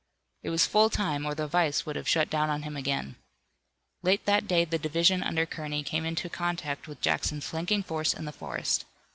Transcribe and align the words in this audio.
It 0.41 0.49
was 0.49 0.65
full 0.65 0.89
time 0.89 1.27
or 1.27 1.35
the 1.35 1.45
vise 1.45 1.85
would 1.85 1.95
have 1.95 2.07
shut 2.09 2.27
down 2.27 2.49
on 2.49 2.63
him 2.63 2.75
again. 2.75 3.17
Late 4.01 4.25
that 4.25 4.47
day 4.47 4.65
the 4.65 4.79
division 4.79 5.21
under 5.21 5.45
Kearney 5.45 5.83
came 5.83 6.05
into 6.05 6.27
contact 6.27 6.87
with 6.87 7.01
Jackson's 7.01 7.45
flanking 7.45 7.83
force 7.83 8.11
in 8.15 8.25
the 8.25 8.31
forest. 8.31 8.85